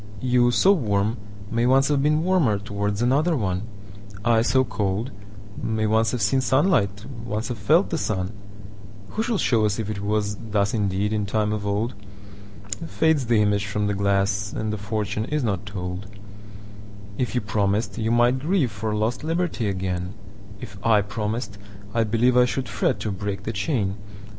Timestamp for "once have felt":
7.23-7.91